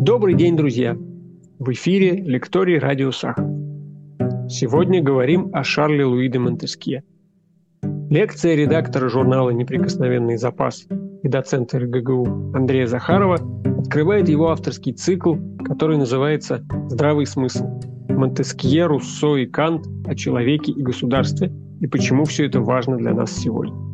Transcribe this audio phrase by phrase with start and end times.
[0.00, 0.96] Добрый день, друзья!
[1.58, 3.44] В эфире лекторий Радио Сахар.
[4.48, 7.04] Сегодня говорим о Шарле Луи де Монтескье.
[8.08, 10.86] Лекция редактора журнала «Неприкосновенный запас»
[11.22, 13.40] и доцента РГГУ Андрея Захарова
[13.78, 15.34] открывает его авторский цикл,
[15.66, 17.66] который называется «Здравый смысл.
[18.08, 23.32] Монтескье, Руссо и Кант о человеке и государстве и почему все это важно для нас
[23.32, 23.89] сегодня».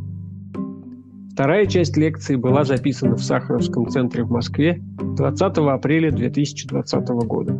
[1.37, 7.53] Вторая часть лекции была записана в Сахаровском центре в Москве 20 апреля 2020 года.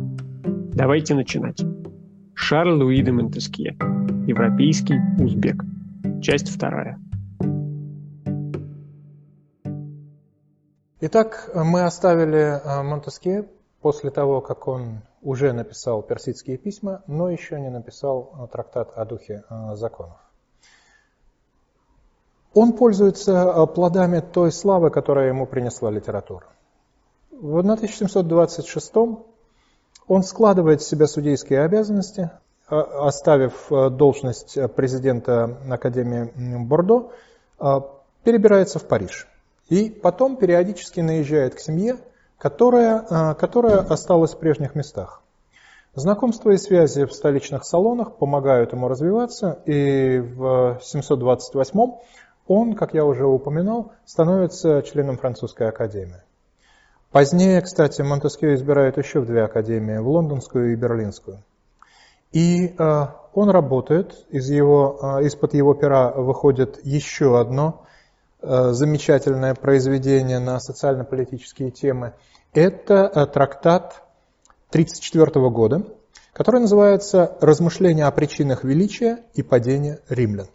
[0.73, 1.61] Давайте начинать.
[2.33, 3.77] Шарль Луи де Монтескье.
[4.25, 5.63] Европейский узбек.
[6.23, 6.99] Часть вторая.
[11.01, 13.45] Итак, мы оставили э, Монтескье
[13.81, 19.05] после того, как он уже написал персидские письма, но еще не написал э, трактат о
[19.05, 20.26] духе э, законов.
[22.59, 26.47] Он пользуется плодами той славы, которая ему принесла литература.
[27.29, 28.93] В 1726
[30.07, 32.31] он складывает в себя судейские обязанности,
[32.67, 36.31] оставив должность президента Академии
[36.65, 37.11] Бордо,
[38.23, 39.27] перебирается в Париж.
[39.69, 41.97] И потом периодически наезжает к семье,
[42.39, 45.21] которая, которая осталась в прежних местах.
[45.93, 51.91] Знакомства и связи в столичных салонах помогают ему развиваться, и в 728
[52.47, 56.21] он, как я уже упоминал, становится членом французской академии.
[57.11, 61.43] Позднее, кстати, Монтескье избирает еще в две академии, в лондонскую и берлинскую.
[62.31, 67.85] И э, он работает, из его, э, из-под его пера выходит еще одно
[68.41, 72.13] э, замечательное произведение на социально-политические темы.
[72.53, 74.03] Это э, трактат
[74.69, 75.83] 1934 года,
[76.33, 80.47] который называется «Размышления о причинах величия и падения римлян».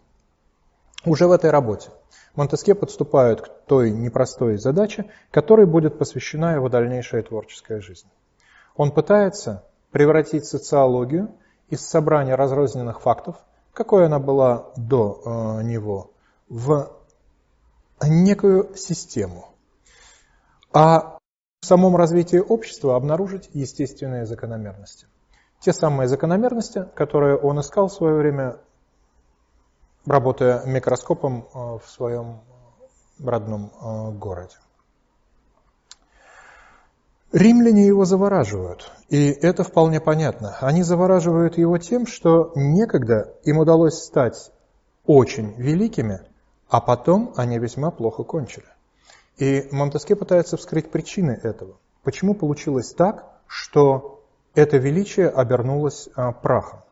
[1.05, 1.89] Уже в этой работе
[2.35, 8.07] Монтеске подступают к той непростой задаче, которой будет посвящена его дальнейшая творческая жизнь.
[8.75, 11.35] Он пытается превратить социологию
[11.69, 13.35] из собрания разрозненных фактов,
[13.71, 15.21] какой она была до
[15.59, 16.11] э, него,
[16.49, 16.91] в
[18.01, 19.49] некую систему.
[20.71, 21.17] А
[21.61, 25.05] в самом развитии общества обнаружить естественные закономерности.
[25.59, 28.57] Те самые закономерности, которые он искал в свое время
[30.05, 32.41] работая микроскопом э, в своем
[33.19, 34.55] родном э, городе.
[37.31, 40.55] Римляне его завораживают, и это вполне понятно.
[40.61, 44.51] Они завораживают его тем, что некогда им удалось стать
[45.07, 46.21] очень великими,
[46.69, 48.67] а потом они весьма плохо кончили.
[49.37, 51.77] И Монтеске пытается вскрыть причины этого.
[52.03, 56.82] Почему получилось так, что это величие обернулось э, прахом?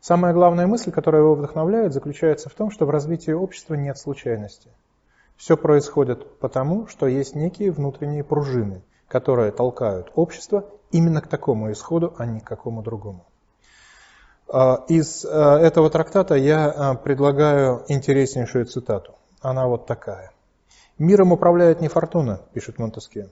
[0.00, 4.70] Самая главная мысль, которая его вдохновляет, заключается в том, что в развитии общества нет случайности.
[5.36, 12.14] Все происходит потому, что есть некие внутренние пружины, которые толкают общество именно к такому исходу,
[12.18, 13.26] а не к какому другому.
[14.48, 19.14] А, из а, этого трактата я а, предлагаю интереснейшую цитату.
[19.40, 20.32] Она вот такая.
[20.98, 23.28] «Миром управляет не фортуна», пишет Монтеске.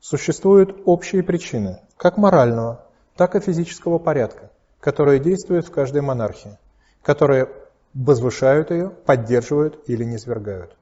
[0.00, 2.84] «Существуют общие причины, как морального,
[3.16, 6.58] так и физического порядка, которые действуют в каждой монархии,
[7.02, 7.48] которые
[7.94, 10.76] возвышают ее, поддерживают или низвергают.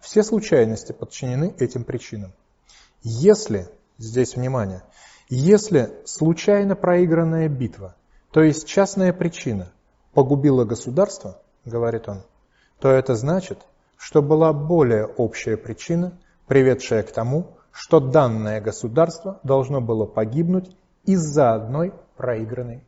[0.00, 2.32] Все случайности подчинены этим причинам.
[3.02, 3.68] Если,
[3.98, 4.82] здесь внимание,
[5.28, 7.96] если случайно проигранная битва,
[8.30, 9.72] то есть частная причина,
[10.14, 12.22] погубила государство, говорит он,
[12.78, 13.58] то это значит,
[13.96, 20.74] что была более общая причина, приведшая к тому, что данное государство должно было погибнуть
[21.04, 22.82] из-за одной проигранной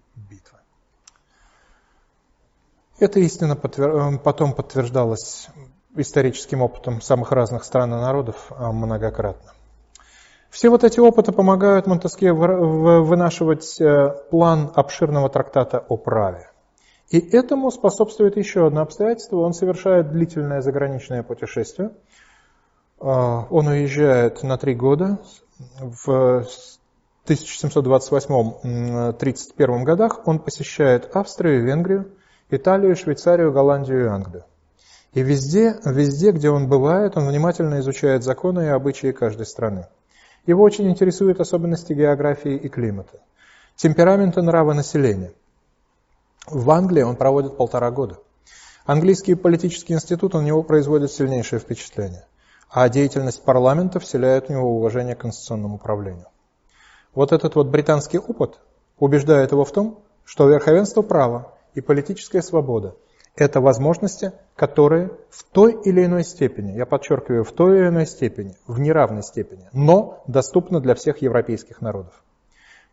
[3.02, 5.48] эта истина э, потом подтверждалась
[5.96, 9.52] историческим опытом самых разных стран и народов а, многократно.
[10.50, 16.50] Все вот эти опыты помогают Монтеске вынашивать э, план обширного трактата о праве.
[17.10, 19.38] И этому способствует еще одно обстоятельство.
[19.38, 21.90] Он совершает длительное заграничное путешествие.
[23.00, 25.18] А, он уезжает на три года.
[25.80, 26.44] В
[27.26, 32.10] 1728-31 годах он посещает Австрию, Венгрию,
[32.50, 34.44] Италию, Швейцарию, Голландию и Англию.
[35.14, 39.86] И везде, везде, где он бывает, он внимательно изучает законы и обычаи каждой страны.
[40.46, 43.20] Его очень интересуют особенности географии и климата,
[43.76, 45.32] темперамент и нравы населения.
[46.46, 48.18] В Англии он проводит полтора года.
[48.84, 52.26] Английский политический институт на него производит сильнейшее впечатление,
[52.68, 56.26] а деятельность парламента вселяет в него уважение к конституционному управлению.
[57.14, 58.60] Вот этот вот британский опыт
[58.98, 62.96] убеждает его в том, что верховенство права и политическая свобода–
[63.36, 68.56] это возможности, которые в той или иной степени, я подчеркиваю, в той или иной степени,
[68.66, 72.22] в неравной степени, но доступны для всех европейских народов.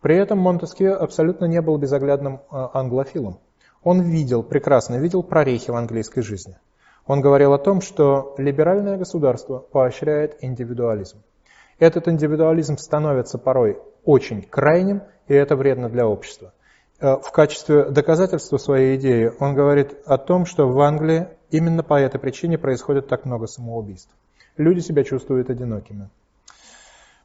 [0.02, 3.40] При этом Монтескье абсолютно не был безоглядным а, англофилом.
[3.84, 6.58] Он видел, прекрасно видел прорехи в английской жизни.
[7.06, 11.22] Он говорил о том, что либеральное государство поощряет индивидуализм.
[11.80, 16.54] Этот индивидуализм становится порой очень крайним, и это вредно для общества.
[17.00, 22.00] Э, в качестве доказательства своей идеи он говорит о том, что в Англии именно по
[22.00, 24.14] этой причине происходит так много самоубийств.
[24.58, 26.10] Люди себя чувствуют одинокими.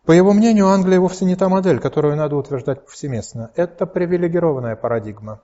[0.05, 3.51] По его мнению, Англия вовсе не та модель, которую надо утверждать повсеместно.
[3.57, 5.41] Это привилегированная парадигма.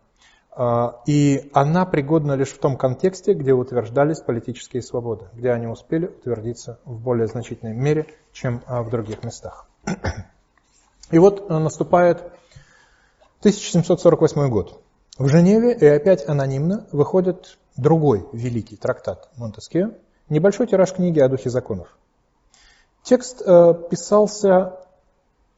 [0.53, 6.07] А, и она пригодна лишь в том контексте, где утверждались политические свободы, где они успели
[6.07, 9.67] утвердиться в более значительной мере, чем а, в других местах.
[11.11, 12.19] И вот а, наступает
[13.41, 14.83] 1748 год.
[15.19, 19.99] В Женеве и опять анонимно выходит другой великий трактат Монтескье,
[20.29, 21.89] небольшой тираж книги о духе законов.
[23.03, 24.81] Текст э, писался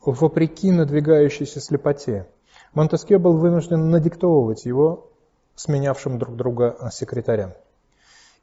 [0.00, 2.28] вопреки надвигающейся слепоте.
[2.74, 5.10] Монтескье был вынужден надиктовывать его
[5.54, 7.52] сменявшим друг друга э, секретарям.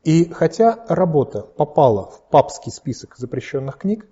[0.04, 4.06] И хотя работа попала в папский список запрещенных книг,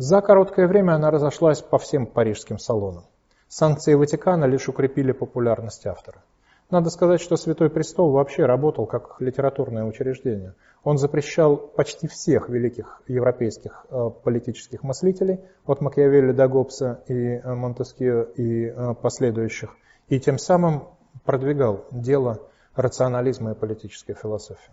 [0.00, 3.04] за короткое время она разошлась по всем парижским салонам.
[3.48, 6.22] Санкции Ватикана лишь укрепили популярность автора.
[6.70, 10.54] Надо сказать, что Святой Престол вообще работал как литературное учреждение.
[10.84, 17.54] Он запрещал почти всех великих европейских э, политических мыслителей, от Макиавелли до Гоббса и э,
[17.54, 19.76] Монтескио и э, последующих,
[20.08, 20.84] и тем самым
[21.26, 22.38] продвигал дело
[22.74, 24.72] рационализма и политической философии.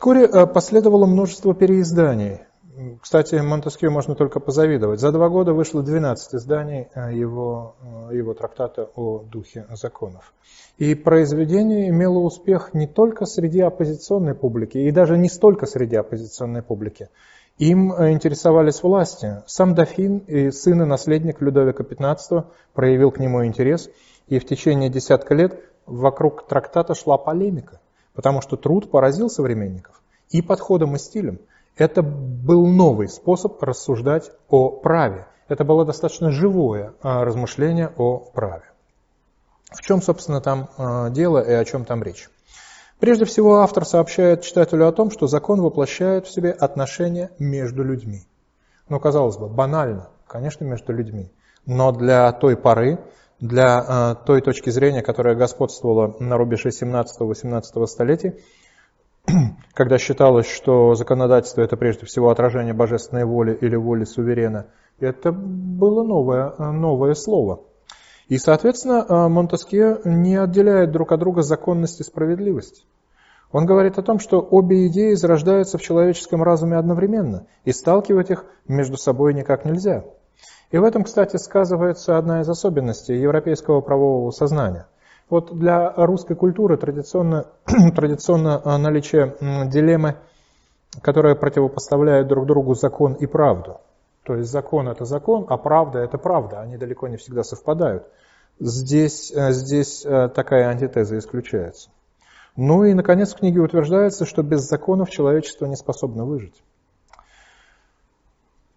[0.00, 2.40] Вскоре последовало множество переизданий
[3.02, 4.98] кстати, Монтескью можно только позавидовать.
[4.98, 7.74] За два года вышло 12 изданий э, его,
[8.10, 10.32] э, его трактата о духе законов.
[10.78, 16.62] И произведение имело успех не только среди оппозиционной публики, и даже не столько среди оппозиционной
[16.62, 17.10] публики.
[17.58, 19.42] Им э, интересовались власти.
[19.44, 23.90] Сам дофин и сын и наследник Людовика XV проявил к нему интерес,
[24.28, 27.80] и в течение десятка лет вокруг трактата шла полемика,
[28.14, 31.40] потому что труд поразил современников и подходом, и стилем.
[31.76, 35.26] Это был новый способ рассуждать о праве.
[35.48, 38.64] Это было достаточно живое а, размышление о праве.
[39.72, 42.28] В чем, собственно, там а, дело и о чем там речь?
[42.98, 48.26] Прежде всего, автор сообщает читателю о том, что закон воплощает в себе отношения между людьми.
[48.90, 51.32] Ну, казалось бы, банально, конечно, между людьми.
[51.64, 52.98] Но для той поры,
[53.40, 58.34] для э, той точки зрения, которая господствовала на рубеже 17-18 столетий,
[59.74, 64.66] когда считалось, что законодательство это прежде всего отражение божественной воли или воли суверена,
[64.98, 67.60] это было новое, новое слово.
[68.28, 72.86] И, соответственно, Монтескье не отделяет друг от друга законность и справедливость.
[73.50, 78.44] Он говорит о том, что обе идеи зарождаются в человеческом разуме одновременно, и сталкивать их
[78.68, 80.04] между собой никак нельзя.
[80.70, 84.86] И в этом, кстати, сказывается одна из особенностей европейского правового сознания–
[85.30, 87.46] вот для русской культуры традиционно,
[87.94, 90.16] традиционно а, наличие дилеммы,
[91.02, 93.80] которая противопоставляет друг другу закон и правду.
[94.24, 96.60] То есть закон это закон, а правда это правда.
[96.60, 98.06] Они далеко не всегда совпадают.
[98.58, 101.90] Здесь, э, здесь э, такая антитеза исключается.
[102.56, 106.62] Ну и, наконец, в книге утверждается, что без законов человечество не способно выжить.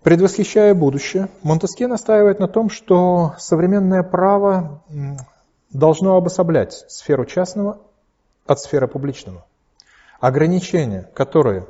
[0.03, 4.83] Предвосхищая будущее, Монтеске настаивает на том, что современное право
[5.71, 7.79] должно обособлять сферу частного
[8.45, 9.45] от сферы публичного.
[10.19, 11.67] Ограничения, которые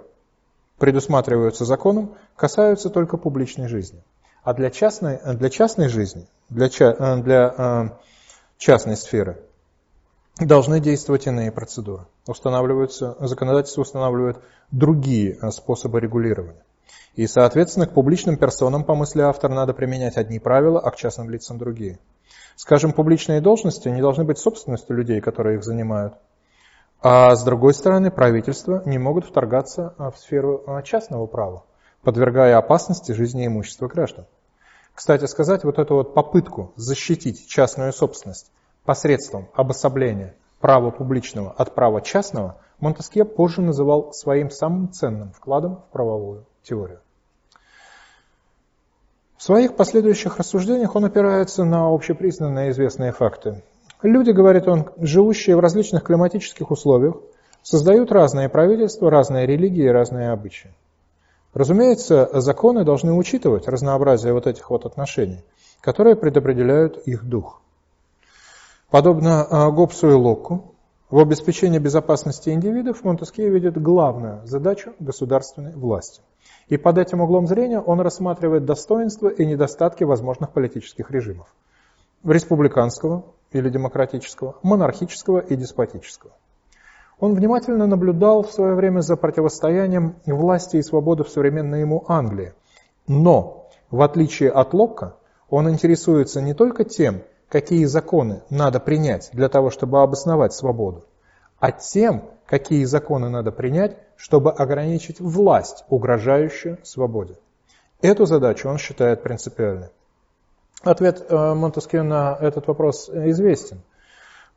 [0.79, 4.03] предусматриваются законом, касаются только публичной жизни.
[4.43, 6.69] А для частной, для частной жизни, для,
[7.17, 7.89] для э,
[8.57, 9.39] частной сферы
[10.39, 12.05] должны действовать иные процедуры.
[12.25, 14.37] Устанавливаются, законодательство устанавливает
[14.71, 16.63] другие э, способы регулирования.
[17.15, 21.29] И, соответственно, к публичным персонам, по мысли автора, надо применять одни правила, а к частным
[21.29, 21.99] лицам другие.
[22.55, 26.15] Скажем, публичные должности не должны быть собственностью людей, которые их занимают.
[27.01, 31.65] А с другой стороны, правительства не могут вторгаться а, в сферу а, частного права,
[32.01, 34.25] подвергая опасности жизни и имущества граждан.
[34.95, 38.51] Кстати сказать, вот эту вот попытку защитить частную собственность
[38.85, 45.91] посредством обособления права публичного от права частного Монтескье позже называл своим самым ценным вкладом в
[45.91, 47.00] правовую теорию.
[49.38, 53.62] В своих последующих рассуждениях он опирается на общепризнанные известные факты.
[54.01, 57.17] Люди, говорит он, живущие в различных климатических условиях,
[57.62, 60.74] создают разные правительства, разные религии разные обычаи.
[61.53, 65.43] Разумеется, законы должны учитывать разнообразие вот этих вот отношений,
[65.82, 67.62] которые предопределяют их дух.
[68.89, 70.74] Подобно а, Гоббсу и Локку,
[71.10, 76.22] в обеспечении безопасности индивидов Монтескье видит главную задачу государственной власти–
[76.67, 81.47] И под этим углом зрения он рассматривает достоинства и недостатки возможных политических режимов.
[82.23, 86.31] Республиканского или демократического, монархического и деспотического.
[87.19, 92.53] Он внимательно наблюдал в свое время за противостоянием власти и свободы в современной ему Англии.
[93.07, 95.15] Но, в отличие от Локка,
[95.50, 101.05] он интересуется не только тем, какие законы надо принять для того, чтобы обосновать свободу,
[101.63, 107.36] а тем, какие законы надо принять, чтобы ограничить власть, угрожающую свободе.
[108.01, 109.88] Эту задачу он считает принципиальной.
[110.82, 113.79] Ответ э, Монтескью на этот вопрос известен.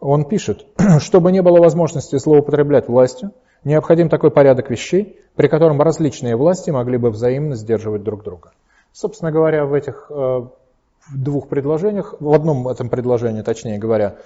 [0.00, 0.66] Он пишет,
[0.98, 3.30] чтобы не было возможности злоупотреблять властью,
[3.62, 8.50] необходим такой порядок вещей, при котором различные власти могли бы взаимно сдерживать друг друга.
[8.90, 10.40] Собственно говоря, в этих э,
[11.14, 14.16] двух предложениях, в одном этом предложении, точнее говоря,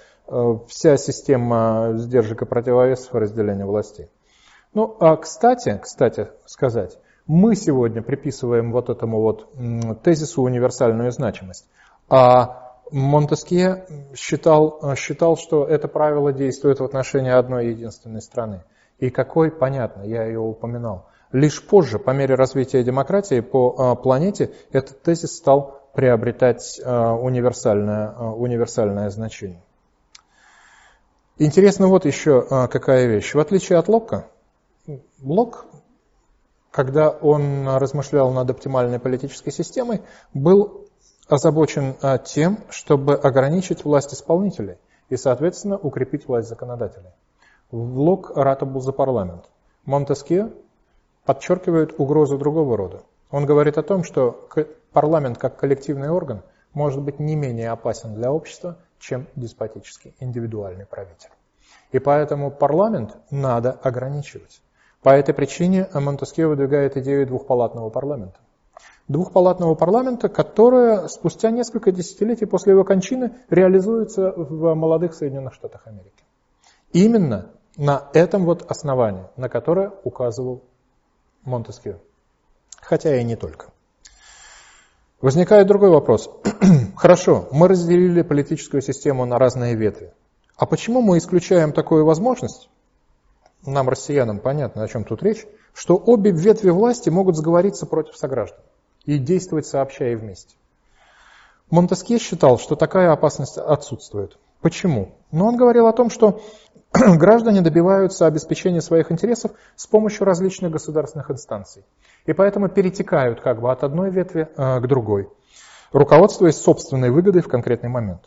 [0.68, 4.08] вся система сдержек и противовесов разделения властей.
[4.74, 11.66] Ну, а кстати, кстати сказать, мы сегодня приписываем вот этому вот тезису универсальную значимость.
[12.08, 18.64] А Монтескье считал, считал, что это правило действует в отношении одной единственной страны.
[18.98, 21.06] И какой, понятно, я ее упоминал.
[21.32, 28.12] Лишь позже, по мере развития демократии по а, планете, этот тезис стал приобретать а, универсальное,
[28.16, 29.62] а, универсальное значение.
[31.42, 33.32] Интересно вот еще какая вещь.
[33.32, 34.26] В отличие от Локка,
[35.22, 35.64] Лок,
[36.70, 40.02] когда он размышлял над оптимальной политической системой,
[40.34, 40.86] был
[41.28, 44.76] озабочен а, тем, чтобы ограничить власть исполнителей
[45.08, 47.08] и, соответственно, укрепить власть законодателей.
[47.70, 49.46] Влог ратовал за парламент.
[49.86, 50.52] Монтескье
[51.24, 53.02] подчеркивает угрозу другого рода.
[53.30, 54.46] Он говорит о том, что
[54.92, 56.42] парламент как коллективный орган
[56.74, 61.30] может быть не менее опасен для общества, чем деспотический индивидуальный правитель.
[61.90, 64.62] И поэтому парламент надо ограничивать.
[65.02, 68.38] По этой причине Монтескье выдвигает идею двухпалатного парламента
[69.10, 76.24] двухпалатного парламента, которая спустя несколько десятилетий после его кончины реализуется в молодых Соединенных Штатах Америки.
[76.92, 80.62] Именно на этом вот основании, на которое указывал
[81.42, 82.00] Монтескью.
[82.80, 83.66] Хотя и не только.
[85.20, 86.30] Возникает другой вопрос.
[87.00, 90.12] Хорошо, мы разделили политическую систему на разные ветви.
[90.58, 92.68] А почему мы исключаем такую возможность?
[93.64, 98.60] Нам, россиянам, понятно, о чем тут речь, что обе ветви власти могут сговориться против сограждан
[99.06, 100.56] и действовать сообща и вместе.
[101.70, 104.36] Монтескье считал, что такая опасность отсутствует.
[104.60, 105.14] Почему?
[105.32, 106.42] Но он говорил о том, что
[106.92, 111.82] граждане добиваются обеспечения своих интересов с помощью различных государственных инстанций.
[112.26, 115.30] И поэтому перетекают как бы от одной ветви э, к другой,
[115.92, 118.22] руководствуясь собственной выгодой в конкретный момент.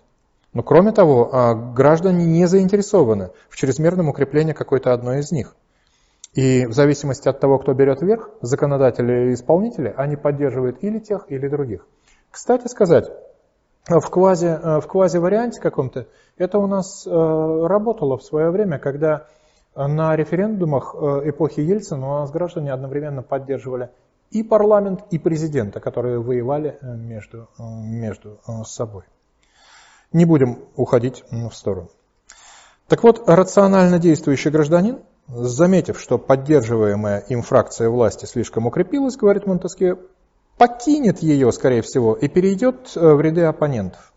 [0.53, 5.55] Но кроме того, э, граждане не заинтересованы в чрезмерном укреплении какой-то одной из них.
[6.33, 11.25] И в зависимости от того, кто берет верх, законодатели или исполнители, они поддерживают или тех,
[11.29, 11.85] или других.
[12.31, 13.11] Кстати сказать,
[13.87, 19.27] в квази, в квази-варианте каком-то это у нас работало в свое время, когда
[19.75, 23.89] на референдумах эпохи Ельцина у нас граждане одновременно поддерживали
[24.33, 29.03] и парламент, и президента, которые воевали э, между, между собой.
[30.11, 31.89] Не будем уходить в сторону.
[32.87, 39.97] Так вот, рационально действующий гражданин заметив, что поддерживаемая им фракция власти слишком укрепилась, говорит Монтескье,
[40.57, 44.13] покинет ее, скорее всего, и перейдет э, в ряды оппонентов.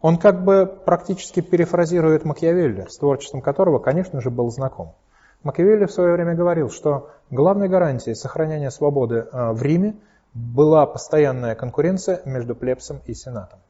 [0.00, 4.94] Он как бы практически перефразирует Макиавелли, с творчеством которого, конечно же, был знаком.
[5.42, 9.96] Макиавелли в свое время говорил, что главной гарантией сохранения свободы э, в Риме
[10.34, 13.60] была постоянная конкуренция между плебсом и сенатом.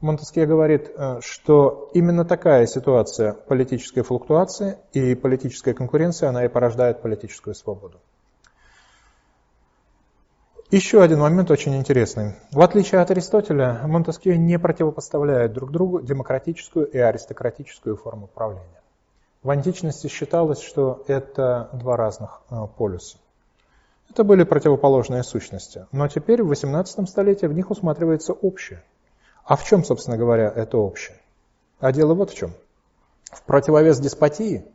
[0.00, 7.02] Монтескье говорит, э, что именно такая ситуация политической флуктуации и политической конкуренции, она и порождает
[7.02, 7.98] политическую свободу.
[10.70, 12.34] Еще один момент очень интересный.
[12.52, 18.77] В отличие от Аристотеля, Монтескье не противопоставляет друг другу демократическую и аристократическую форму правления.
[19.48, 23.16] В античности считалось, что это два разных э, полюса.
[24.10, 28.84] Это были противоположные сущности, но теперь в XVIII столетии в них усматривается общее–
[29.48, 31.16] а в чем, собственно говоря, это общее?
[31.80, 32.52] А дело вот в чем.
[33.32, 34.66] В противовес деспотии,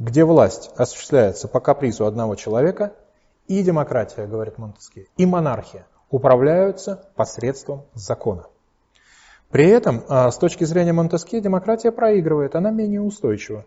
[0.00, 2.94] где власть осуществляется по капризу одного человека,
[3.46, 8.46] и демократия, говорит Монтескье, и монархия управляются посредством закона.
[9.50, 13.64] При этом, а, с точки зрения Монтескье, демократия проигрывает, она менее устойчива.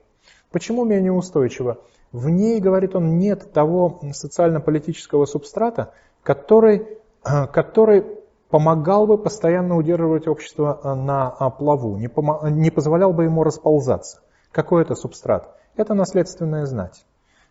[0.51, 1.77] Почему менее устойчива?
[2.11, 5.93] В ней, говорит он, нет того социально-политического субстрата,
[6.23, 6.87] который,
[7.23, 8.05] а, который
[8.49, 12.09] помогал бы постоянно удерживать общество э, на э, плаву, не,
[12.51, 14.19] не позволял бы ему расползаться.
[14.51, 15.55] Какой это субстрат?
[15.77, 17.05] Это наследственная знать.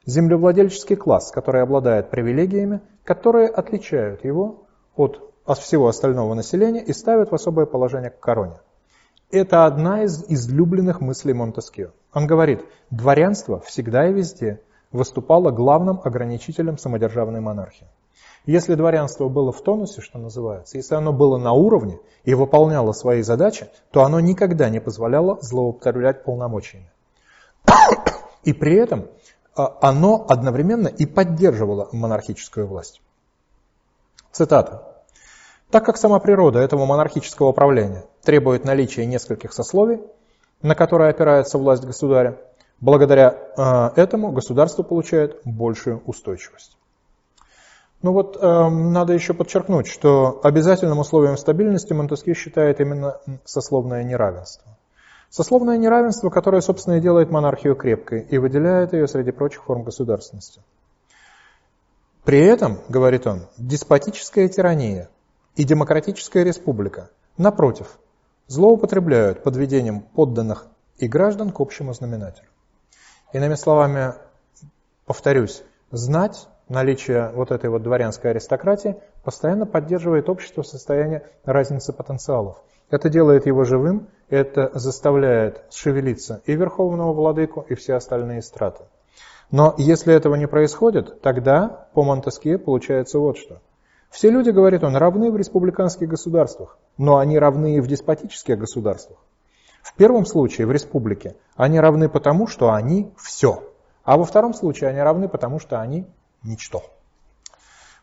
[0.04, 7.34] землевладельческий класс, который обладает привилегиями, которые отличают его от всего остального населения и ставят в
[7.34, 8.60] особое положение к короне.
[9.30, 11.90] Это одна из излюбленных мыслей Монтескио.
[12.12, 14.60] Он говорит, дворянство всегда и везде
[14.90, 17.86] выступало главным ограничителем самодержавной монархии.
[18.44, 23.22] Если дворянство было в тонусе, что называется, если оно было на уровне и выполняло свои
[23.22, 26.90] задачи, то оно никогда не позволяло злоупотреблять полномочиями.
[28.42, 29.06] И при этом
[29.54, 33.02] а, оно одновременно и поддерживало монархическую власть.
[34.32, 34.89] Цитата.
[35.70, 40.00] Так как сама природа этого монархического управления требует наличия нескольких сословий,
[40.62, 42.38] на которые опирается власть государя,
[42.80, 46.76] благодаря э, этому государство получает большую устойчивость.
[48.02, 54.76] Ну вот э, надо еще подчеркнуть, что обязательным условием стабильности Монтескье считает именно сословное неравенство.
[55.28, 60.62] Сословное неравенство, которое, собственно, и делает монархию крепкой и выделяет ее среди прочих форм государственности.
[62.24, 65.08] При этом, говорит он, деспотическая тирания
[65.56, 67.98] и демократическая республика, напротив,
[68.46, 70.66] злоупотребляют подведением подданных
[70.98, 72.48] и граждан к общему знаменателю.
[73.32, 74.14] Иными словами,
[75.06, 82.62] повторюсь, знать наличие вот этой вот дворянской аристократии постоянно поддерживает общество в состоянии разницы потенциалов.
[82.90, 88.84] Это делает его живым, это заставляет шевелиться и верховного владыку, и все остальные страты.
[89.50, 93.60] Но если этого не происходит, тогда по Монтескье получается вот что–
[94.10, 99.18] все люди, говорит он, равны в республиканских государствах, но они равны и в деспотических государствах.
[99.82, 103.62] В первом случае, в республике, они равны потому, что они все.
[104.04, 106.06] А во втором случае они равны потому, что они
[106.42, 106.82] ничто.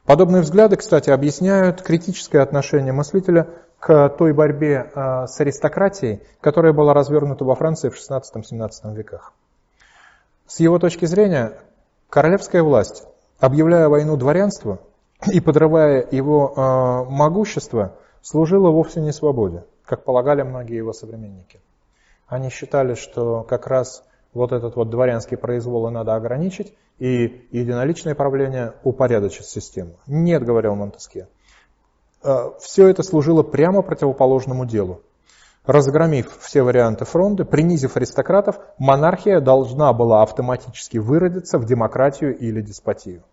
[0.06, 3.50] Подобные взгляды, кстати, объясняют критическое отношение мыслителя
[3.80, 9.34] к той борьбе а, с аристократией, которая была развернута во Франции в XVI-XVII веках.
[10.48, 11.60] С его точки зрения,
[12.10, 13.04] королевская власть,
[13.40, 14.80] объявляя войну дворянству,
[15.31, 21.60] и подрывая его э, могущество, служила вовсе не свободе, как полагали многие его современники.
[22.27, 24.03] Они считали, что как раз
[24.34, 29.93] вот этот вот дворянский произвол надо ограничить, и единоличное правление упорядочит систему.
[30.08, 31.27] Нет, говорил Монтеске.
[32.23, 35.01] Э, Все это служило прямо противоположному делу.
[35.65, 43.23] Разгромив все варианты фронта, принизив аристократов, монархия должна была автоматически выродиться в демократию или деспотию.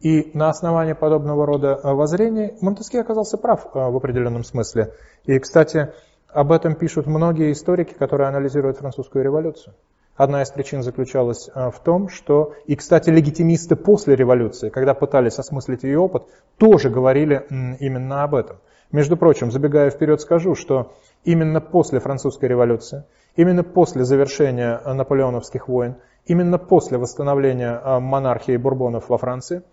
[0.00, 4.94] И на основании подобного рода э, воззрений Монтеске оказался прав э, в определенном смысле.
[5.24, 5.92] И, кстати,
[6.28, 9.74] об этом пишут многие историки, которые анализируют французскую революцию.
[10.16, 15.38] Одна из причин заключалась э, в том, что, и, кстати, легитимисты после революции, когда пытались
[15.38, 16.22] осмыслить ее опыт,
[16.56, 18.56] тоже говорили именно об этом.
[18.92, 23.04] Между прочим, забегая вперед, скажу, что именно после французской революции,
[23.36, 29.62] именно после завершения наполеоновских войн, именно после восстановления монархии бурбонов во Франции–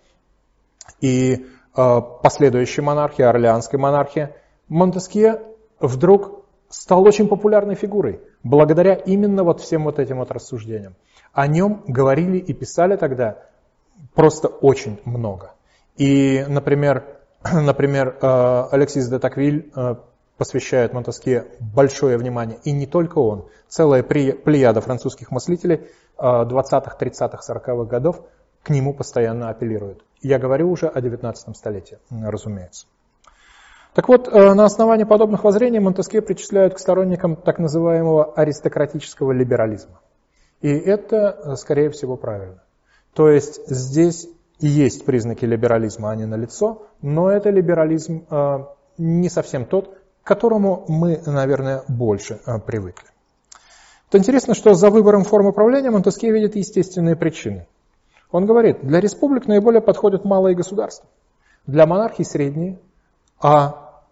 [1.02, 1.46] и
[1.76, 4.30] э, последующей монархии, орлеанской монархии,
[4.68, 5.42] Монтескье
[5.80, 10.96] вдруг стал очень популярной фигурой, благодаря именно вот всем вот этим вот рассуждениям.
[11.34, 13.44] О нем говорили и писали тогда
[14.14, 15.54] просто очень много.
[15.96, 17.06] И, например,
[17.54, 19.96] например э, Алексис де Таквиль э,
[20.38, 27.86] посвящает Монтескье большое внимание, и не только он, целая плеяда французских мыслителей 20-х, 30-х, 40-х
[27.86, 28.22] годов
[28.68, 30.04] к нему постоянно апеллируют.
[30.22, 32.86] Я говорю уже о 19 столетии, разумеется.
[33.94, 40.02] Так вот, э, на основании подобных воззрений Монтеске причисляют к сторонникам так называемого аристократического либерализма.
[40.60, 42.62] И это, э, скорее всего, правильно.
[43.14, 44.28] То есть здесь
[44.60, 48.66] и есть признаки либерализма, они налицо, но это либерализм э,
[48.98, 53.08] не совсем тот, к которому мы, наверное, больше привыкли.
[54.12, 57.66] Вот интересно, что за выбором формы правления Монтеске видит естественные причины.
[58.32, 61.08] Он говорит, для республик наиболее подходят малые государства,
[61.66, 62.80] для монархий средние,
[63.40, 64.04] а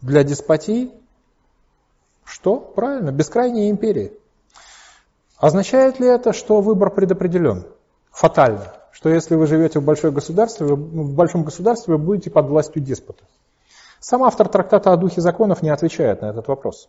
[0.00, 0.92] для деспотии
[2.24, 2.56] что?
[2.58, 4.12] Правильно, бескрайние империи.
[5.38, 7.66] Означает ли это, что выбор предопределен?
[8.10, 8.72] Фатально.
[8.92, 12.82] Что если вы живете в, большой государстве, вы, в большом государстве, вы будете под властью
[12.82, 13.24] деспота.
[14.00, 16.88] Сам автор трактата о духе законов не отвечает на этот вопрос.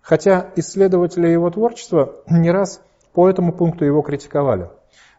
[0.00, 2.80] Хотя исследователи его творчества не раз
[3.12, 4.70] по этому пункту его критиковали.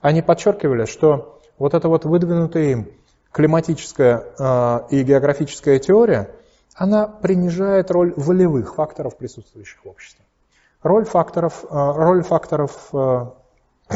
[0.02, 2.88] Они подчеркивали, что вот эта вот выдвинутая им
[3.32, 6.32] климатическая э, и географическая теория,
[6.76, 10.26] она принижает роль волевых факторов, присутствующих в обществе.
[10.82, 13.26] Роль факторов, э, роль факторов э,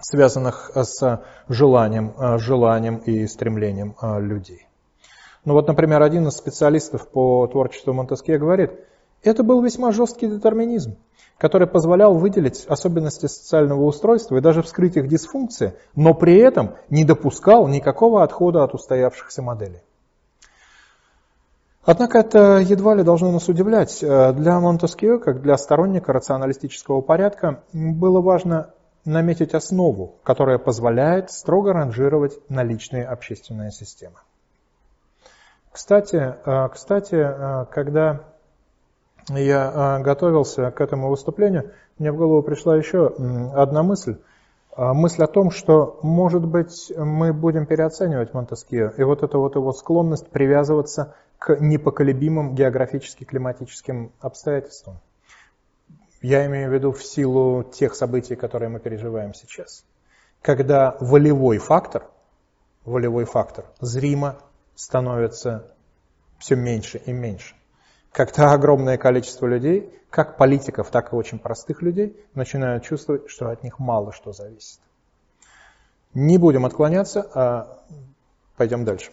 [0.00, 4.66] связанных с желанием, желанием и стремлением людей.
[5.44, 8.72] Ну вот, например, один из специалистов по творчеству Монтеске говорит,
[9.22, 10.96] Это был весьма жесткий детерминизм,
[11.38, 17.04] который позволял выделить особенности социального устройства и даже вскрыть их дисфункции, но при этом не
[17.04, 19.82] допускал никакого отхода от устоявшихся моделей.
[21.84, 23.98] Однако это едва ли должно нас удивлять.
[24.00, 28.70] Для Монтескио, как для сторонника рационалистического порядка, было важно
[29.04, 34.16] наметить основу, которая позволяет строго ранжировать наличные общественные системы.
[35.72, 38.20] Кстати, э, кстати, э, когда
[39.28, 43.14] я э, готовился к этому выступлению, мне в голову пришла еще
[43.54, 44.16] одна мысль.
[44.74, 49.70] Мысль о том, что, может быть, мы будем переоценивать Монтескио, и вот эта вот его
[49.72, 55.00] склонность привязываться к непоколебимым географически-климатическим обстоятельствам.
[56.22, 59.84] Я имею в виду в силу тех событий, которые мы переживаем сейчас.
[60.40, 62.06] Когда волевой фактор,
[62.84, 64.38] волевой фактор зримо
[64.74, 65.74] становится
[66.38, 67.56] все меньше и меньше.
[68.12, 73.62] Когда огромное количество людей, как политиков, так и очень простых людей, начинают чувствовать, что от
[73.62, 74.80] них мало что зависит.
[76.12, 77.78] Не будем отклоняться, а
[78.58, 79.10] пойдем дальше.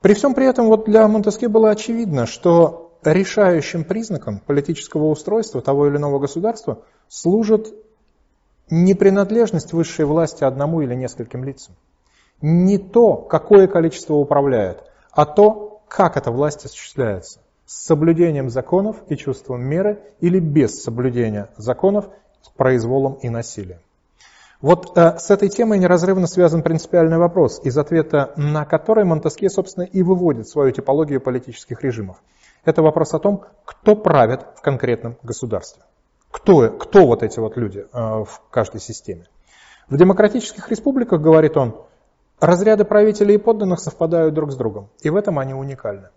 [0.00, 5.86] При всем при этом вот для Монтеске было очевидно, что решающим признаком политического устройства того
[5.86, 7.72] или иного государства служит
[8.68, 11.76] не принадлежность высшей власти одному или нескольким лицам,
[12.40, 17.41] не то, какое количество управляет, а то, как эта власть осуществляется.
[17.72, 22.10] С соблюдением законов и чувством меры или без соблюдения законов
[22.42, 23.78] с произволом и насилием.
[24.60, 29.84] Вот э, с этой темой неразрывно связан принципиальный вопрос, из ответа на который Монтеске, собственно,
[29.84, 32.18] и выводит свою типологию политических режимов.
[32.66, 35.82] Это вопрос о том, кто правит в конкретном государстве.
[36.30, 39.24] Кто, кто вот эти вот люди э, в каждой системе.
[39.88, 41.74] В демократических республиках, говорит он,
[42.38, 46.10] разряды правителей и подданных совпадают друг с другом, и в этом они уникальны.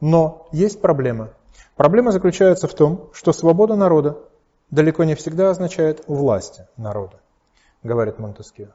[0.00, 1.30] Но есть проблема.
[1.76, 4.18] Проблема заключается в том, что свобода народа
[4.70, 7.20] далеко не всегда означает власти народа
[7.82, 8.68] говорит Монтескио.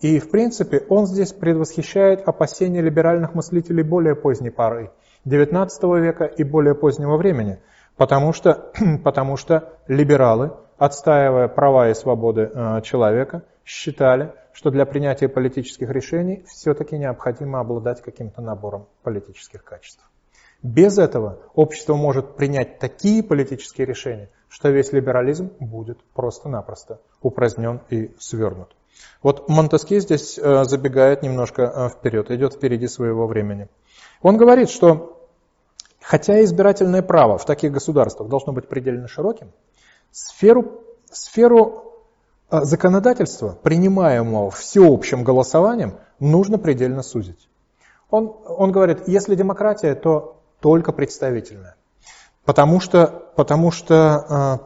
[0.00, 4.90] И, в принципе, он здесь предвосхищает опасения либеральных мыслителей более поздней поры,
[5.24, 5.68] XIX
[6.00, 7.60] века и более позднего времени,
[7.96, 8.72] потому что,
[9.04, 16.44] потому что либералы, отстаивая права и свободы э, человека, считали, что для принятия политических решений
[16.48, 20.04] все-таки необходимо обладать каким-то набором политических качеств.
[20.64, 28.14] Без этого общество может принять такие политические решения, что весь либерализм будет просто-напросто упразднен и
[28.18, 28.74] свернут.
[29.22, 33.68] Вот Монтеске здесь э, забегает немножко э, вперед, идет впереди своего времени.
[34.22, 35.28] Он говорит, что
[36.00, 39.52] хотя избирательное право в таких государствах должно быть предельно широким,
[40.12, 40.80] сферу,
[41.12, 41.92] сферу
[42.50, 47.50] э, законодательства, принимаемого всеобщим голосованием, нужно предельно сузить.
[48.08, 50.33] Он, он говорит, если демократия, то
[50.64, 51.76] только представительная.
[52.46, 54.62] Потому что, потому что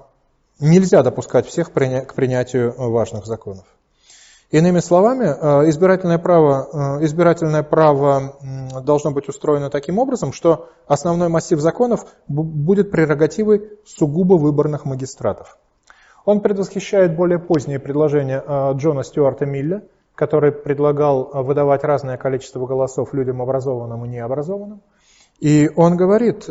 [0.60, 3.64] э, нельзя допускать всех к принятию важных законов.
[4.52, 8.36] Иными словами, э, избирательное право, э, избирательное право
[8.80, 15.58] должно быть устроено таким образом, что основной массив законов будет прерогативой сугубо выборных магистратов.
[16.24, 18.40] Он предвосхищает более поздние предложения
[18.74, 19.82] Джона Стюарта Милля,
[20.14, 24.80] который предлагал выдавать разное количество голосов людям образованным и необразованным.
[25.38, 26.48] И он говорит,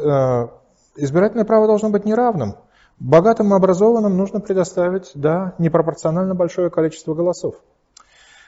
[0.97, 2.55] Избирательное право должно быть неравным.
[2.99, 7.55] Богатым и образованным нужно предоставить, да, непропорционально большое количество голосов.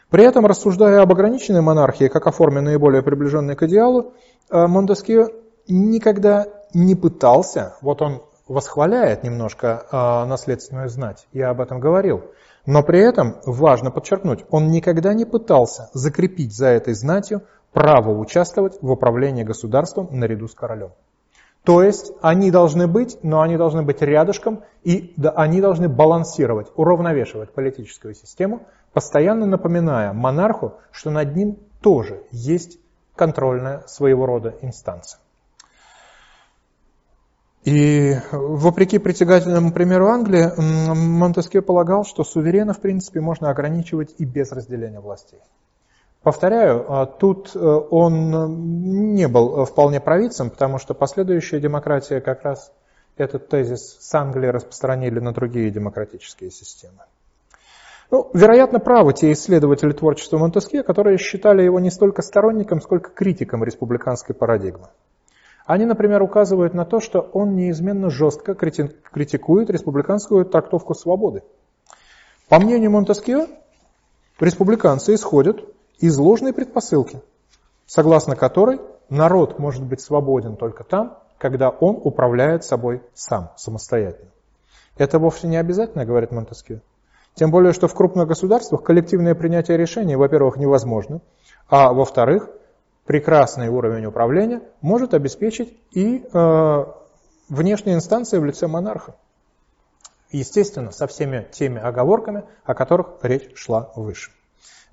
[0.09, 4.13] При этом, рассуждая об ограниченной монархии, как о форме наиболее приближенной к идеалу,
[4.49, 5.27] э, Монтескио
[5.67, 12.23] никогда не пытался, вот он восхваляет немножко э, наследственную знать, я об этом говорил,
[12.65, 17.43] но при этом, важно подчеркнуть, он никогда не пытался закрепить за этой знатью
[17.73, 20.91] право участвовать в управлении государством наряду с королем.
[21.63, 27.51] То есть они должны быть, но они должны быть рядышком, и они должны балансировать, уравновешивать
[27.51, 28.61] политическую систему,
[28.93, 32.79] постоянно напоминая монарху, что над ним тоже есть
[33.15, 35.19] контрольная своего рода инстанция.
[37.65, 44.51] И вопреки притягательному примеру Англии, Монтескье полагал, что суверена в принципе можно ограничивать и без
[44.53, 45.39] разделения властей.
[46.23, 52.73] Повторяю, а тут э, он не был вполне провидцем, потому что последующая демократия как раз
[53.15, 57.03] этот тезис с Англии распространили на другие демократические системы.
[58.11, 63.63] Ну, вероятно, правы те исследователи творчества Монтеске, которые считали его не столько сторонником, сколько критиком
[63.63, 64.87] республиканской парадигмы.
[65.65, 71.43] Они, например, указывают на то, что он неизменно жестко критикует республиканскую трактовку свободы.
[72.49, 73.45] По мнению Монтескио,
[74.39, 75.63] республиканцы исходят
[75.99, 77.21] из ложной предпосылки,
[77.85, 84.31] согласно которой народ может быть свободен только там, когда он управляет собой сам, самостоятельно.
[84.97, 86.81] Это вовсе не обязательно, говорит Монтескью.
[87.35, 91.21] Тем более, что в крупных государствах коллективное принятие решений, во-первых, невозможно,
[91.69, 92.49] а во-вторых,
[93.05, 96.85] прекрасный уровень управления может обеспечить и э,
[97.47, 99.15] внешние инстанции в лице монарха.
[100.31, 104.31] Естественно, со всеми теми оговорками, о которых речь шла выше.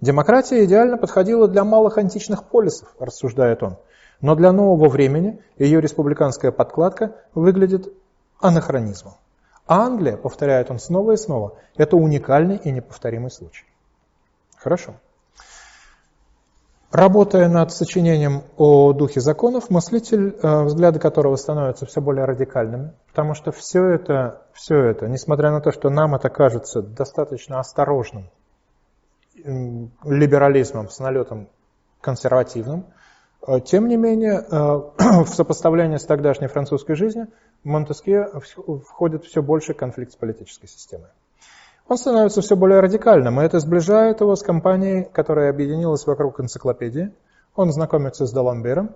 [0.01, 3.79] Демократия идеально подходила для малых античных полисов, рассуждает он,
[4.21, 7.93] но для нового времени ее республиканская подкладка выглядит
[8.41, 9.15] анахронизмом.
[9.67, 13.65] А Англия, повторяет он снова и снова, это уникальный и неповторимый случай.
[14.59, 14.95] Хорошо.
[16.93, 23.35] Работая над сочинением о духе законов, мыслитель, э, взгляды которого становятся все более радикальными, потому
[23.35, 28.31] что все это, все это, несмотря на то, что нам это кажется достаточно осторожным
[30.05, 31.49] либерализмом с налетом
[32.01, 32.87] консервативным,
[33.47, 34.57] э, тем не менее, э,
[35.25, 37.29] в сопоставлении с тогдашней французской жизнью
[37.65, 38.29] Монтескье
[38.89, 41.09] входит все больше конфликт с политической системой.
[41.89, 47.13] Он становится все более радикальным, и это сближает его с компанией, которая объединилась вокруг энциклопедии.
[47.55, 48.95] Он знакомится с Даламбером,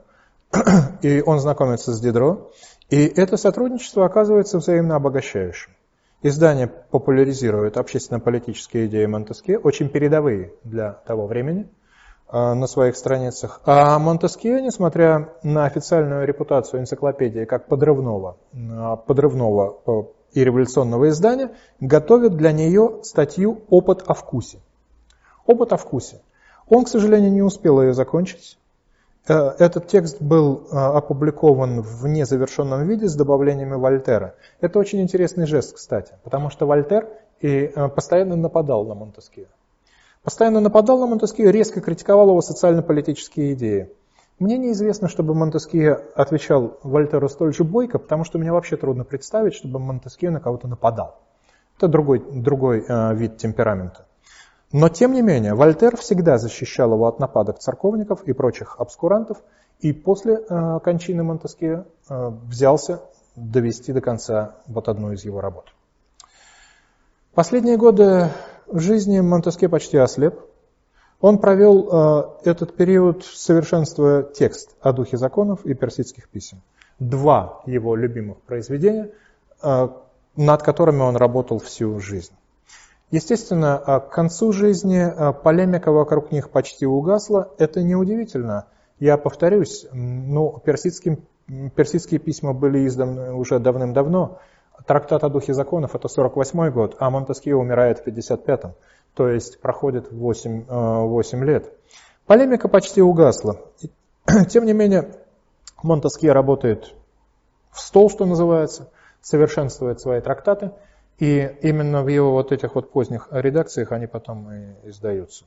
[1.02, 2.50] и он знакомится с Дидро,
[2.88, 5.70] и это сотрудничество оказывается взаимно обогащающим.
[6.22, 11.66] Издание популяризирует общественно-политические идеи Монтескье, очень передовые для того времени,
[12.30, 13.62] э, на своих страницах.
[13.64, 19.90] А Монтескье, несмотря на официальную репутацию энциклопедии как подрывного, э, подрывного э,
[20.35, 24.59] и революционного издания, готовит для нее статью «Опыт о вкусе».
[25.46, 26.20] «Опыт о вкусе».
[26.68, 28.59] Он, к сожалению, не успел ее закончить.
[29.28, 34.35] Э, этот текст был э, опубликован в незавершенном виде с добавлениями Вольтера.
[34.61, 37.09] Это очень интересный жест, кстати, потому что Вольтер
[37.40, 39.46] и э, постоянно нападал на Монтескье.
[40.22, 43.90] Постоянно нападал на Монтескье, резко критиковал его социально-политические идеи.
[44.38, 49.54] Мне неизвестно, чтобы Монтескье отвечал Вольтеру столь же бойко, потому что мне вообще трудно представить,
[49.54, 51.18] чтобы Монтескье на кого-то нападал.
[51.76, 54.06] Это другой, другой э, вид темперамента.
[54.72, 59.38] Но тем не менее, Вольтер всегда защищал его от нападок церковников и прочих обскурантов,
[59.80, 63.00] и после э, кончины Монтескье э, взялся
[63.35, 65.72] довести до конца вот одну из его работ.
[67.35, 68.28] Последние годы
[68.72, 70.38] жизни Монтескье почти ослеп,
[71.20, 76.62] он провел э, этот период, совершенствуя текст о духе законов и персидских писем.
[76.98, 79.11] Два его любимых произведения,
[79.62, 79.88] э,
[80.37, 82.33] над которыми он работал всю жизнь.
[83.11, 85.05] Естественно, э, к концу жизни
[85.42, 87.51] полемика вокруг них почти угасла.
[87.59, 88.66] Это неудивительно.
[88.99, 91.18] Я повторюсь, ну, персидские,
[91.75, 94.38] персидские письма были изданы уже давным-давно.
[94.87, 98.75] Трактат о духе законов– это 48 год, а Монтескье умирает в 55-м
[99.14, 101.73] то есть проходит 8, 8 э, лет.
[102.27, 103.57] Полемика почти угасла.
[104.49, 105.12] Тем не менее,
[105.83, 106.94] Монтескье работает
[107.73, 110.73] в стол, что называется, совершенствует свои трактаты,
[111.20, 115.44] и именно в его вот этих вот поздних редакциях они потом и издаются.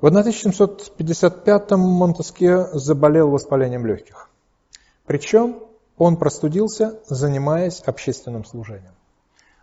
[0.00, 4.30] В 1755-м Монтескье заболел воспалением легких.
[5.06, 5.62] Причем
[5.98, 8.94] он простудился, занимаясь общественным служением.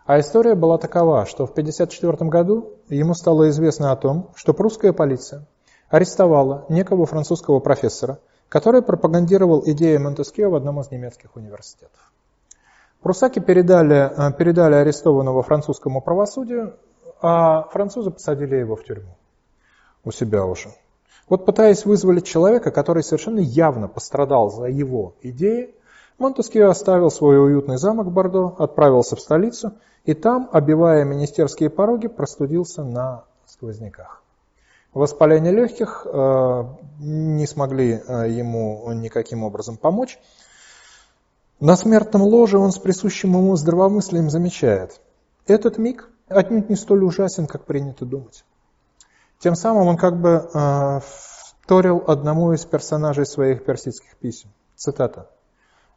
[0.06, 4.94] А история была такова, что в 1954 году ему стало известно о том, что прусская
[4.94, 5.46] полиция
[5.90, 12.12] арестовала некого французского профессора, который пропагандировал идеи Монтескье в одном из немецких университетов.
[13.02, 16.76] Прусаки передали, э, передали арестованного французскому правосудию,
[17.22, 19.16] а французы посадили его в тюрьму.
[20.04, 20.70] У себя уже.
[21.30, 25.74] Вот пытаясь вызволить человека, который совершенно явно пострадал за его идеи,
[26.18, 32.08] Монтескье оставил свой уютный замок в Бордо, отправился в столицу и там, обивая министерские пороги,
[32.08, 34.22] простудился на сквозняках.
[34.94, 36.64] Воспаление легких э,
[37.00, 40.20] не смогли э, ему никаким образом помочь.
[41.62, 45.00] На смертном ложе он с присущим ему здравомыслием замечает,
[45.46, 48.44] этот миг отнюдь не столь ужасен, как принято думать.
[49.38, 51.00] Тем самым он как бы э,
[51.62, 54.50] вторил одному из персонажей своих персидских писем.
[54.76, 55.30] Цитата.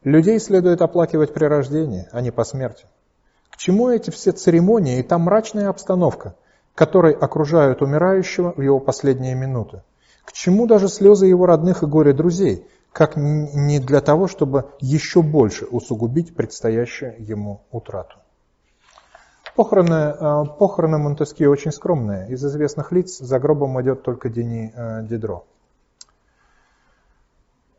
[0.03, 2.85] «Людей следует оплакивать при рождении, а не по смерти.
[3.49, 6.35] К чему эти все церемонии и та мрачная обстановка,
[6.75, 9.83] которой окружают умирающего в его последние минуты?
[10.27, 15.21] К чему даже слезы его родных и горе друзей, как не для того, чтобы еще
[15.21, 18.19] больше усугубить предстоящую ему утрату?
[19.57, 22.29] Похороны, э, похороны Монтескье очень скромные.
[22.31, 25.45] Из известных лиц за гробом идет только Дени э, Дидро.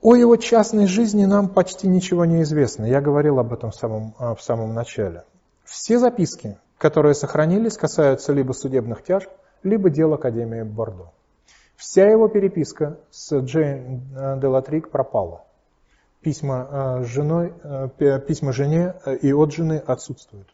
[0.02, 2.84] О его частной жизни нам почти ничего не известно.
[2.84, 5.24] Я говорил об этом в самом, э, в самом начале.
[5.64, 9.30] Все записки, которые сохранились, касаются либо судебных тяжб,
[9.64, 11.15] либо дел Академии Бордо.
[11.78, 14.02] Вся его переписка с Джейн
[14.40, 15.44] де Латрик пропала.
[16.22, 17.54] Письма, с женой,
[18.28, 20.48] письма жене и от жены отсутствуют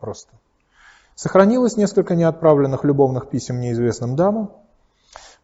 [0.00, 0.32] просто.
[1.14, 4.52] Сохранилось несколько неотправленных любовных писем неизвестным дамам.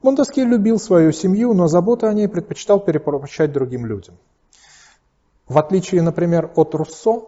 [0.03, 4.19] Монтескье любил свою семью, но заботу о ней предпочитал перепоручать другим людям.
[5.49, 7.23] В отличие, например, от Руссо,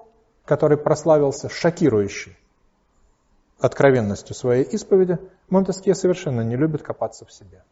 [0.45, 2.37] который прославился шокирующей
[3.59, 7.63] откровенностью своей исповеди, Монтескье совершенно не любит копаться в себе.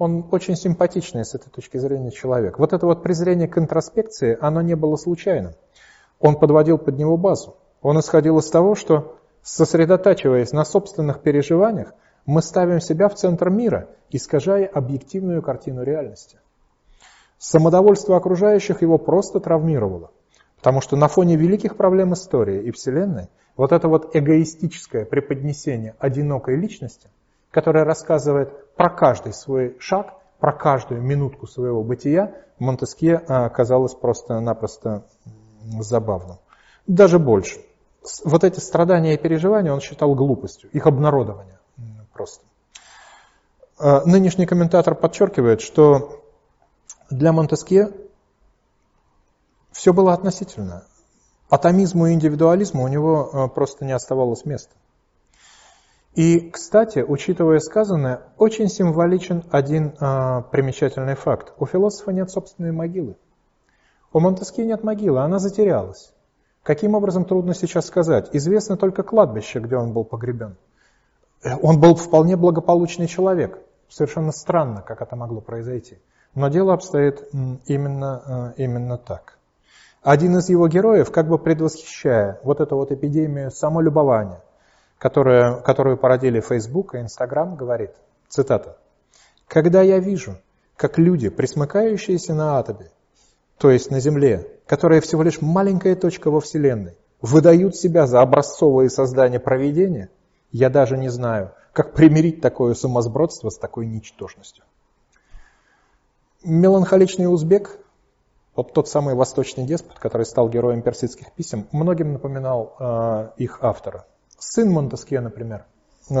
[0.00, 2.58] Он очень симпатичный с этой точки зрения человек.
[2.58, 5.52] Вот это вот презрение к интроспекции, оно не было случайным.
[6.18, 7.58] Он подводил под него базу.
[7.82, 11.92] Он исходил из того, что сосредотачиваясь на собственных переживаниях,
[12.24, 16.38] мы ставим себя в центр мира, искажая объективную картину реальности.
[17.36, 20.12] Самодовольство окружающих его просто травмировало.
[20.56, 26.56] Потому что на фоне великих проблем истории и Вселенной вот это вот эгоистическое преподнесение одинокой
[26.56, 27.10] личности,
[27.50, 35.04] которая рассказывает про каждый свой шаг, про каждую минутку своего бытия, Монтескье оказалось просто-напросто
[35.80, 36.38] забавным.
[36.86, 37.60] Даже больше.
[38.24, 41.58] Вот эти страдания и переживания он считал глупостью, их обнародование
[42.14, 42.42] просто.
[43.78, 46.24] А, нынешний комментатор подчеркивает, что
[47.10, 47.92] для Монтескье
[49.72, 50.84] все было относительно.
[51.50, 54.74] Атомизму и индивидуализму у него э, просто не оставалось места.
[56.14, 61.52] И, кстати, учитывая сказанное, очень символичен один э, примечательный факт.
[61.58, 63.16] У философа нет собственной могилы.
[64.12, 66.12] У Монтескье нет могилы, она затерялась.
[66.64, 68.28] Каким образом, трудно сейчас сказать.
[68.32, 70.56] Известно только кладбище, где он был погребен.
[71.62, 73.58] Он был вполне благополучный человек.
[73.88, 75.98] Совершенно странно, как это могло произойти.
[76.34, 77.22] Но дело обстоит
[77.66, 79.38] именно, э, именно так.
[80.02, 84.42] Один из его героев, как бы предвосхищая вот эту вот эпидемию самолюбования,
[85.00, 87.92] которая, которую породили Facebook и Instagram, говорит,
[88.28, 88.76] цитата,
[89.48, 90.36] «Когда я вижу,
[90.76, 92.90] как люди, присмыкающиеся на атоме,
[93.56, 98.90] то есть на Земле, которая всего лишь маленькая точка во Вселенной, выдают себя за образцовые
[98.90, 100.10] создания проведения,
[100.52, 104.64] я даже не знаю, как примирить такое сумасбродство с такой ничтожностью».
[106.44, 107.78] Меланхоличный узбек
[108.54, 114.04] вот тот самый восточный деспот, который стал героем персидских писем, многим напоминал э, их автора.
[114.40, 115.66] Сын Монтескье, например,
[116.10, 116.14] э,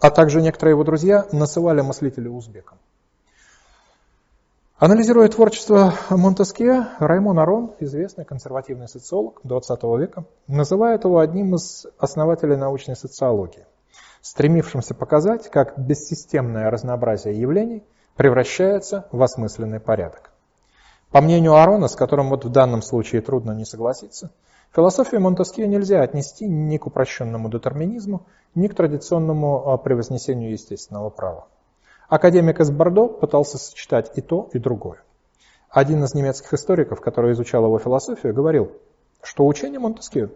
[0.00, 2.78] а также некоторые его друзья насылали мыслителя узбекам.
[4.76, 12.56] Анализируя творчество Монтескье, Раймон Арон, известный консервативный социолог XX века, называет его одним из основателей
[12.56, 13.66] научной социологии,
[14.20, 17.82] стремившимся показать, как бессистемное разнообразие явлений
[18.14, 20.30] превращается в осмысленный порядок.
[21.10, 24.30] По мнению Арона, с которым вот в данном случае трудно не согласиться,
[24.74, 31.46] философию Монтескье нельзя отнести ни к упрощенному детерминизму, ни к традиционному а, превознесению естественного права.
[32.08, 35.02] Академик из Бордо пытался сочетать и то, и другое.
[35.68, 38.72] Один из немецких историков, который изучал его философию, говорил,
[39.22, 40.30] что учение Монтескье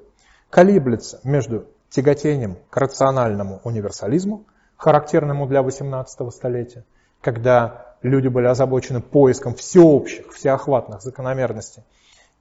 [0.50, 4.44] колеблется между тяготением к рациональному универсализму,
[4.76, 6.84] характерному для XVIII столетия,
[7.20, 11.84] когда люди были озабочены поиском всеобщих, всеохватных закономерностей,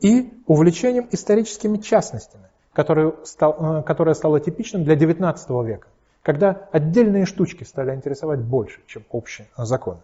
[0.02, 5.88] и увлечением историческими частностями, которое, стал, э, которое стало типичным для XIX века,
[6.24, 10.02] когда отдельные штучки стали интересовать больше, чем общие законы.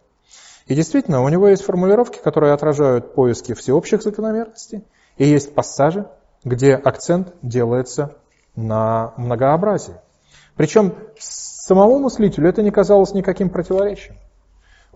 [0.67, 4.83] И действительно, у него есть формулировки, которые отражают поиски всеобщих закономерностей,
[5.17, 6.07] и есть пассажи,
[6.43, 8.15] где акцент делается
[8.55, 9.95] на многообразии.
[10.55, 14.17] Причем самому мыслителю это не казалось никаким противоречием.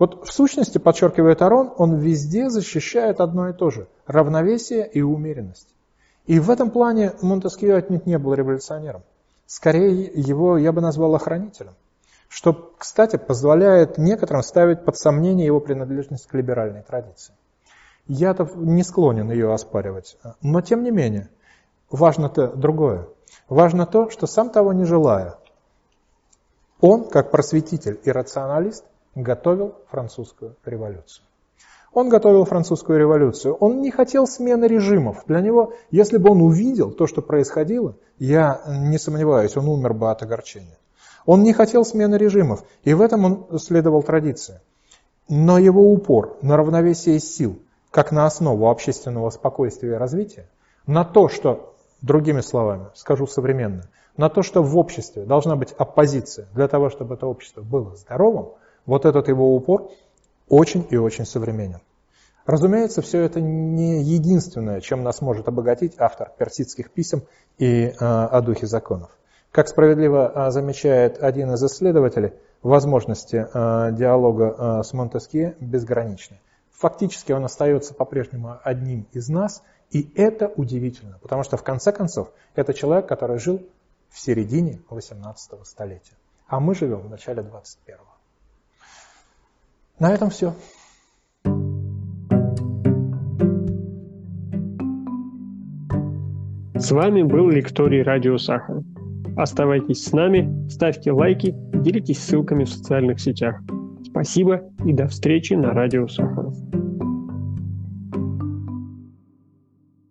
[0.01, 5.67] Вот в сущности, подчеркивает Арон, он везде защищает одно и то же– равновесие и умеренность.
[6.25, 9.03] И в этом плане Монтескье отнюдь не был революционером.
[9.45, 11.75] Скорее, его я бы назвал охранителем.
[12.29, 17.35] Что, кстати, позволяет некоторым ставить под сомнение его принадлежность к либеральной традиции.
[18.07, 20.17] Я-то не склонен ее оспаривать.
[20.41, 21.29] Но, тем не менее,
[21.91, 23.07] важно-то другое.
[23.49, 25.35] Важно то, что сам того не желая,
[26.79, 28.83] он, как просветитель и рационалист,
[29.15, 31.25] готовил французскую революцию.
[31.93, 33.55] Он готовил французскую революцию.
[33.55, 35.23] Он не хотел смены режимов.
[35.27, 40.09] Для него, если бы он увидел то, что происходило, я не сомневаюсь, он умер бы
[40.09, 40.77] от огорчения.
[41.25, 44.61] Он не хотел смены режимов, и в этом он следовал традиции.
[45.27, 47.59] Но его упор на равновесие сил,
[47.91, 50.49] как на основу общественного спокойствия и развития,
[50.87, 53.83] на то, что, другими словами, скажу современно,
[54.17, 58.49] на то, что в обществе должна быть оппозиция для того, чтобы это общество было здоровым,
[58.85, 59.91] вот этот его упор
[60.49, 61.79] очень и очень современен.
[62.45, 67.23] Разумеется, все это не единственное, чем нас может обогатить автор персидских писем
[67.57, 69.11] и э, о духе законов.
[69.51, 76.39] Как справедливо э, замечает один из исследователей, возможности э, диалога э, с Монтескье безграничны.
[76.71, 79.61] фактически он остается по-прежнему одним из нас,
[79.91, 83.61] и это удивительно, потому что в конце концов это человек, который жил
[84.09, 86.15] в середине 18 столетия,
[86.47, 88.10] а мы живем в начале 21-го.
[90.01, 90.55] На этом все.
[96.73, 98.83] С вами был Лекторий Радио Сахара.
[99.37, 103.61] Оставайтесь с нами, ставьте лайки, делитесь ссылками в социальных сетях.
[104.03, 106.55] Спасибо и до встречи на Радио Сахаров.